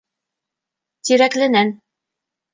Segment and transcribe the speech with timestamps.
[1.09, 1.73] Тирәкленән.